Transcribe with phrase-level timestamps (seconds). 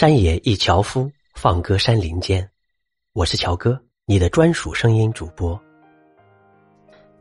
[0.00, 2.48] 山野一樵夫，放歌山林间。
[3.12, 5.60] 我是乔哥，你的专属声音主播。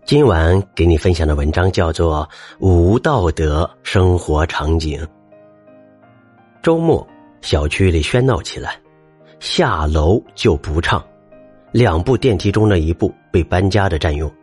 [0.05, 2.25] 今晚给你分享的文章叫做
[2.65, 4.97] 《无道德生活场景》。
[6.63, 7.05] 周末，
[7.41, 8.79] 小区里喧闹起来，
[9.41, 11.05] 下楼就不畅，
[11.73, 14.33] 两部电梯中的一部被搬家的占用。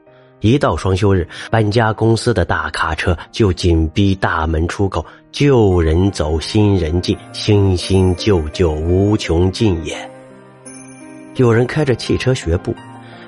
[0.40, 5.02] 一到双休日，搬家公司的大卡车就紧逼大门出口，
[5.38, 9.94] 旧人走，新人进，新新旧旧无穷尽也。
[11.34, 12.74] 有人开着汽车学步，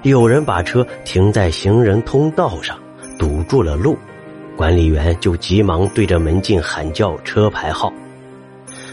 [0.04, 2.78] 有人把车停在行人通道上，
[3.18, 3.94] 堵住了路，
[4.56, 7.92] 管理员就急忙对着门禁喊叫车牌号。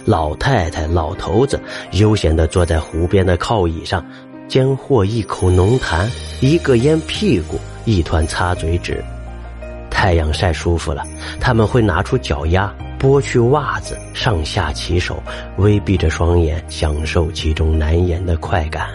[0.04, 1.57] 老太太、老头子
[1.93, 4.05] 悠闲地坐在湖边的靠椅上，
[4.49, 6.05] 间或一口浓痰，
[6.41, 7.57] 一个烟屁股。
[7.85, 9.02] 一团擦嘴纸，
[10.05, 11.04] 太阳晒舒服了，
[11.41, 15.18] 他们会拿出脚丫，剥去袜子，上下其手，
[15.58, 18.88] 微闭着双眼，享受其中难言的快感。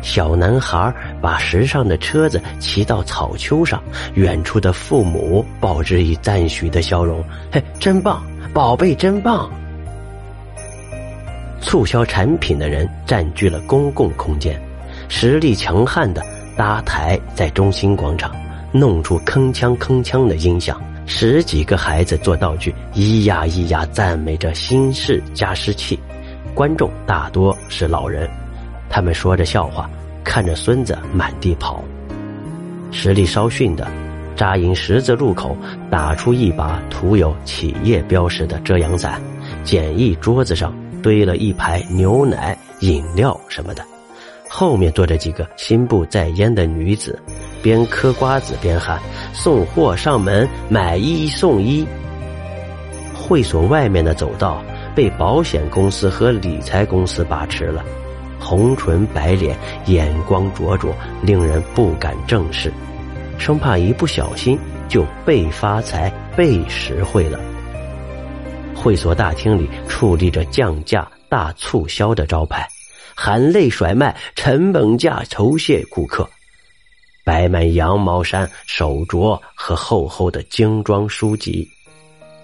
[0.00, 3.82] 小男孩把时尚的车子骑到草丘上，
[4.14, 8.22] 远处的父母报之以赞许的笑容：“嘿，真棒，
[8.54, 9.50] 宝贝，真棒！”
[11.60, 14.56] 促销产品的人占据了公共空间，
[15.08, 16.24] 实力强悍的。
[16.56, 18.30] 搭台在中心广场，
[18.72, 25.98] 弄出铿锵铿锵的音响，十几个孩子做道具，咿呀咿呀赞美着新式加湿器。
[26.54, 28.28] 观众大多是老人，
[28.88, 29.88] 他们说着笑话，
[30.24, 31.84] 看着孙子满地跑。
[32.90, 33.86] 实力稍逊的，
[34.36, 35.56] 扎营十字路口，
[35.90, 39.20] 打出一把涂有企业标识的遮阳伞，
[39.64, 43.84] 简易桌子上堆了一排牛奶、饮料什么的。
[44.48, 47.18] 后面坐着几个心不在焉的女子，
[47.62, 49.00] 边嗑瓜子边喊
[49.32, 51.86] ：“送货上门，买一送一。”
[53.14, 54.62] 会所外面的走道
[54.94, 57.84] 被保险公司和理财公司把持了，
[58.38, 62.72] 红唇白脸，眼光灼灼，令人不敢正视，
[63.38, 64.58] 生怕一不小心
[64.88, 67.38] 就被发财、被实惠了。
[68.74, 72.66] 会所大厅里矗立着降价大促销的招牌。
[73.14, 76.28] 含泪甩卖，成本价酬谢顾客，
[77.24, 81.68] 摆满羊毛衫、手镯和厚厚的精装书籍，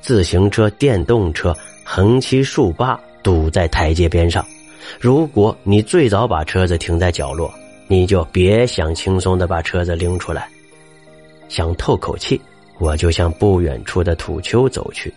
[0.00, 4.44] 自行车、电动车横七竖八堵在台阶边上。
[5.00, 7.52] 如果你最早把车子停在角落，
[7.88, 10.48] 你就别想轻松的把车子拎出来。
[11.48, 12.40] 想透口气，
[12.78, 15.12] 我就向不远处的土丘走去。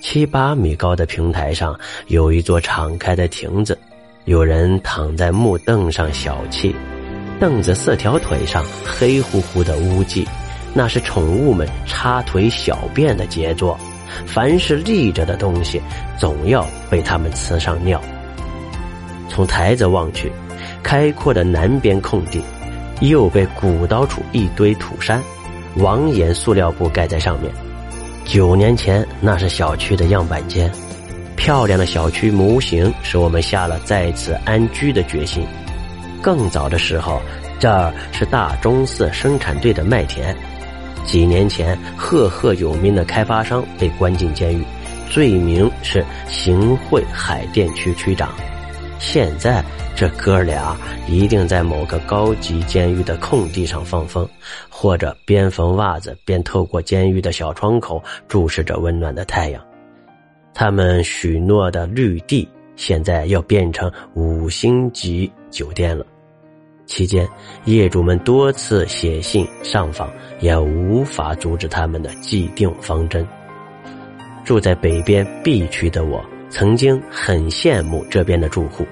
[0.00, 3.78] 七八米高的平台上有一座敞开的亭子。
[4.26, 6.74] 有人躺在木凳上小憩，
[7.40, 10.28] 凳子四条腿上黑乎乎的污迹，
[10.74, 13.78] 那是宠物们插腿小便的杰作。
[14.26, 15.80] 凡是立着的东西，
[16.18, 17.98] 总要被它们呲上尿。
[19.28, 20.30] 从台子望去，
[20.82, 22.42] 开阔的南边空地，
[23.00, 25.22] 又被鼓捣出一堆土山，
[25.76, 27.50] 网眼塑料布盖在上面。
[28.26, 30.70] 九年前，那是小区的样板间。
[31.36, 35.46] 漂亮的小区模型使我们下了在此安居的决心。
[36.22, 37.20] 更早的时候，
[37.58, 40.36] 这儿是大钟寺生产队的麦田。
[41.04, 44.62] 几年前，赫赫有名的开发商被关进监狱，
[45.08, 48.30] 罪名是行贿海淀区区长。
[48.98, 49.64] 现在，
[49.96, 50.76] 这哥俩
[51.08, 54.28] 一定在某个高级监狱的空地上放风，
[54.68, 59.62] 或者边缝袜子边透过监狱的小窗口注视着温暖的太阳。
[60.52, 62.46] 他们许诺的绿地，
[62.80, 66.06] 现在要变成五星级酒店了。
[66.86, 67.28] 期间，
[67.66, 70.10] 业主们多次写信上访，
[70.40, 73.24] 也无法阻止他们的既定方针。
[74.46, 78.86] 住在北边 B 区的我，曾经很羡慕这边的住户，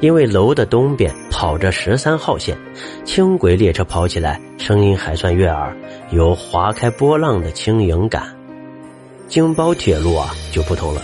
[0.00, 2.54] 因为楼的东边跑着十三号线，
[3.02, 5.74] 轻轨列车跑起来声音还算悦耳，
[6.10, 8.24] 有划开波浪的轻盈感。
[9.26, 11.00] 京包铁路啊就不同了，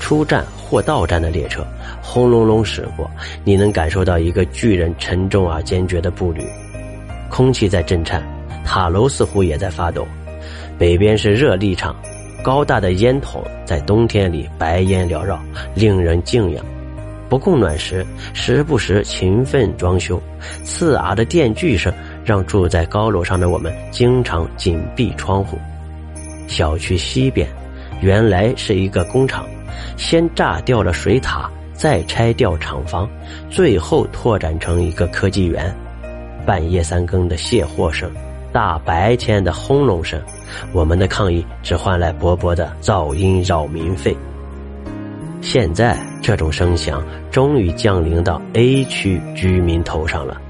[0.00, 1.66] 出站或到站的列车
[2.00, 3.10] 轰隆隆驶过，
[3.42, 6.46] 你能感受到一个巨人沉重而坚决的步履，
[7.28, 8.22] 空气在震颤，
[8.64, 10.06] 塔楼似乎也在发抖。
[10.78, 11.96] 北边是热力场，
[12.40, 15.42] 高大的烟筒在冬天里白烟缭绕，
[15.74, 16.64] 令人敬仰。
[17.28, 20.22] 不供暖时，时不时勤奋装修，
[20.62, 21.92] 刺耳的电锯声
[22.24, 25.58] 让住在高楼上的我们经常紧闭窗户。
[26.46, 27.48] 小区西边。
[28.00, 29.46] 原来是一个工厂，
[29.96, 33.08] 先炸掉了水塔，再拆掉厂房，
[33.50, 35.74] 最后拓展成一个科技园。
[36.46, 38.10] 半夜三更的卸货声，
[38.52, 40.20] 大白天的轰隆声，
[40.72, 44.16] 我们的抗议只换来薄薄的噪音扰民费。
[45.42, 50.40] 现在这种声响终于降临到 A 区居民头上了。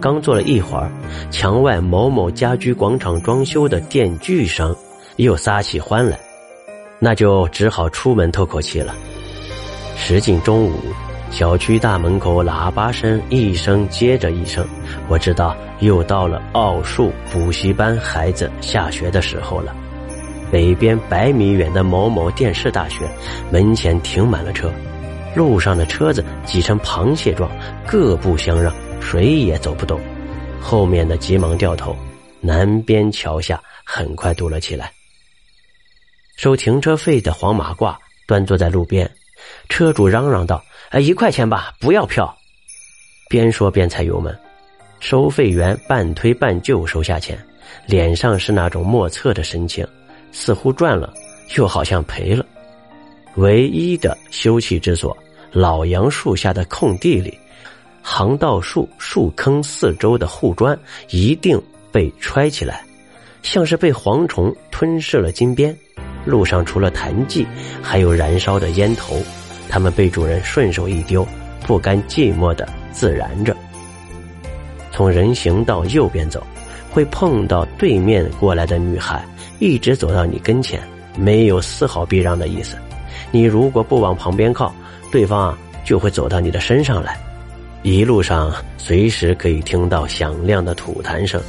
[0.00, 0.90] 刚坐了一会儿，
[1.30, 4.76] 墙外某某家居广场装修的电锯声
[5.16, 6.18] 又撒起欢来，
[6.98, 8.94] 那就只好出门透口气了。
[9.96, 10.80] 时近中午，
[11.30, 14.66] 小区大门口喇叭声一声接着一声，
[15.08, 19.74] 我知道又到了奥数补习班孩子下学的时候了。
[20.50, 23.08] 北边百米远的某某电视大学
[23.50, 24.70] 门前停满了车，
[25.34, 27.50] 路上的车子挤成螃蟹状，
[27.86, 28.72] 各不相让。
[29.00, 30.00] 谁也走不动，
[30.60, 31.94] 后面的急忙掉头。
[32.40, 34.95] 南边桥下很快堵了起来。
[36.36, 37.96] 收停车费的黄马褂
[38.26, 39.10] 端坐在路边，
[39.70, 42.36] 车主嚷嚷道：“哎，一块钱吧，不要票。”
[43.28, 44.38] 边说边踩油门。
[45.00, 47.38] 收费员半推半就收下钱，
[47.86, 49.86] 脸上是那种莫测的神情，
[50.30, 51.12] 似乎赚了，
[51.56, 52.44] 又好像赔了。
[53.36, 55.16] 唯一的休憩之所——
[55.52, 57.38] 老杨树下的空地里。
[58.02, 60.78] 航道树树坑四周的护砖
[61.10, 61.60] 一定
[61.90, 62.84] 被揣起来，
[63.42, 65.76] 像是被蝗虫吞噬了金边。
[66.26, 67.46] 路上除了痰迹，
[67.80, 69.16] 还有燃烧的烟头，
[69.68, 71.26] 它们被主人顺手一丢，
[71.66, 73.56] 不甘寂寞的自燃着。
[74.92, 76.46] 从人行道右边走，
[76.90, 79.24] 会碰到对面过来的女孩，
[79.58, 80.80] 一直走到你跟前，
[81.16, 82.76] 没有丝毫避让的意思。
[83.30, 84.74] 你如果不往旁边靠，
[85.12, 87.18] 对方就会走到你的身上来。
[87.82, 91.40] 一路上随时可以听到响亮的吐痰声，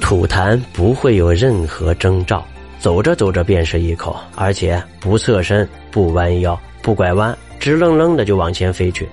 [0.00, 2.44] 吐痰不会有任何征兆，
[2.86, 9.08] 走着走着便是一口，而且不侧身、不弯腰、不拐弯，直愣愣的就往前飞去。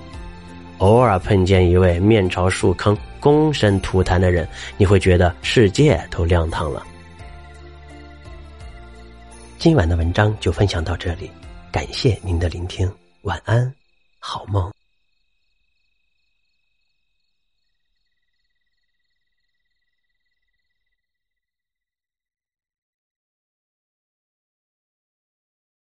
[0.77, 4.47] 偶尔碰见一位面朝树坑、躬身吐痰的人，
[4.77, 6.85] 你会觉得世界都亮堂了。
[9.57, 11.27] 今晚的文章就分享到这里，
[11.71, 12.87] 感谢您的聆听，
[13.23, 13.73] 晚安，
[14.19, 14.71] 好梦。